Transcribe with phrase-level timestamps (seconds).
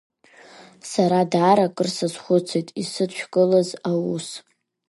[0.91, 4.27] Сара даара кыр сазхәыцит исыдшәкылаз аус.